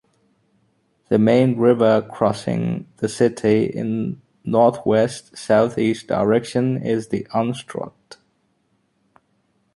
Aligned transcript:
The 1.09 1.19
main 1.19 1.59
river 1.59 2.01
crossing 2.01 2.87
the 2.97 3.07
city 3.07 3.65
in 3.65 4.19
northwest-southeast 4.43 6.07
direction 6.07 6.81
is 6.81 7.09
the 7.09 7.27
Unstrut. 7.35 8.17